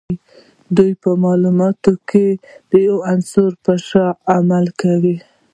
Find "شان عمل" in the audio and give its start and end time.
3.87-4.65